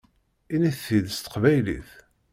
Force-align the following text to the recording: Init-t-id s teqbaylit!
Init-t-id 0.55 1.05
s 1.15 1.19
teqbaylit! 1.19 1.89